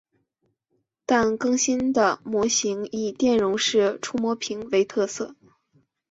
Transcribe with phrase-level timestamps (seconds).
[1.05, 5.35] 但更新的模型以电容式触摸屏为特色。